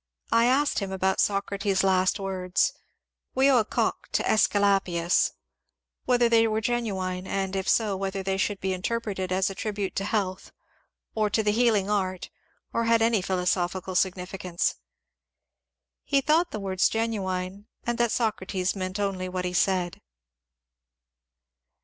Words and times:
I 0.31 0.45
asked 0.45 0.79
him 0.79 0.91
about 0.91 1.21
Socrates' 1.21 1.83
last 1.83 2.19
words, 2.19 2.73
*^ 2.75 2.79
We 3.35 3.51
owe 3.51 3.59
a 3.59 3.63
cock 3.65 4.07
to 4.13 4.23
^sculapius," 4.23 5.29
whether 6.05 6.27
they 6.27 6.47
were 6.47 6.59
genuine, 6.59 7.27
and, 7.27 7.55
if 7.55 7.69
so, 7.69 7.95
whether 7.95 8.23
they 8.23 8.37
should 8.37 8.59
be 8.59 8.73
interpreted 8.73 9.31
as 9.31 9.51
a 9.51 9.53
tribute 9.53 9.95
to 9.97 10.05
health, 10.05 10.51
or 11.13 11.29
to 11.29 11.43
the 11.43 11.51
healing 11.51 11.87
art, 11.87 12.31
or 12.73 12.85
had 12.85 13.03
any 13.03 13.21
philosophical 13.21 13.93
significance. 13.93 14.73
He 16.03 16.19
thought 16.19 16.49
the 16.49 16.59
words 16.59 16.89
genuine, 16.89 17.67
and 17.83 17.99
that 17.99 18.11
Socrates 18.11 18.75
meant 18.75 18.99
only 18.99 19.29
what 19.29 19.45
he 19.45 19.53
said. 19.53 20.01